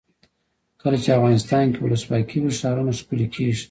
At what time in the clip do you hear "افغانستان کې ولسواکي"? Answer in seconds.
1.17-2.37